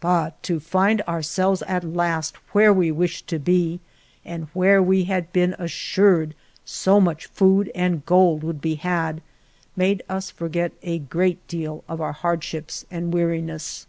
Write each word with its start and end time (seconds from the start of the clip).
But 0.00 0.42
to 0.44 0.58
find 0.58 1.02
ourselves 1.02 1.60
at 1.68 1.84
last 1.84 2.34
where 2.52 2.72
we 2.72 2.90
wished 2.90 3.26
to 3.26 3.38
be 3.38 3.80
and 4.24 4.48
where 4.54 4.82
we 4.82 5.04
had 5.04 5.34
been 5.34 5.54
assured 5.58 6.34
so 6.64 6.98
much 6.98 7.26
food 7.26 7.70
and 7.74 8.02
gold 8.06 8.42
would 8.42 8.62
be 8.62 8.76
had, 8.76 9.20
made 9.76 10.02
us 10.08 10.30
forget 10.30 10.72
a 10.82 10.98
great 10.98 11.46
deal 11.46 11.84
of 11.90 12.00
our 12.00 12.12
hardships 12.12 12.86
and 12.90 13.12
weariness. 13.12 13.86